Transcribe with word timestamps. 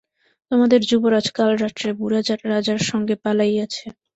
তোমাদের 0.51 0.79
যুবরাজ 0.89 1.27
কাল 1.31 1.51
রাত্রে 1.55 1.89
বুড়া 1.99 2.19
রাজার 2.45 2.79
সঙ্গে 2.89 3.15
পলাইয়াছে! 3.23 3.85